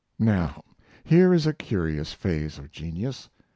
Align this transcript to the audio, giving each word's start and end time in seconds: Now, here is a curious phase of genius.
Now, 0.17 0.63
here 1.03 1.31
is 1.31 1.45
a 1.45 1.53
curious 1.53 2.11
phase 2.11 2.57
of 2.57 2.71
genius. 2.71 3.29